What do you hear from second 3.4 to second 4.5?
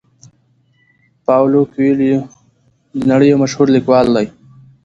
مشهور لیکوال دی.